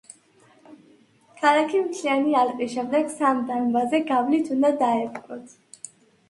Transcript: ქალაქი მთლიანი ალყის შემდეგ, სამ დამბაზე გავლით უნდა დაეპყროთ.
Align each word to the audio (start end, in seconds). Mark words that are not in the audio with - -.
ქალაქი 1.41 1.81
მთლიანი 1.87 2.33
ალყის 2.43 2.71
შემდეგ, 2.77 3.11
სამ 3.17 3.43
დამბაზე 3.51 4.01
გავლით 4.09 4.51
უნდა 4.57 4.73
დაეპყროთ. 4.81 5.55